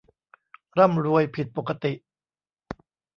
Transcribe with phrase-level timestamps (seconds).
[0.77, 1.93] ร่ำรวยผิดปกติ